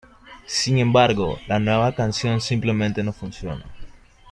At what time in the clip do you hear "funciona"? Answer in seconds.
3.13-3.63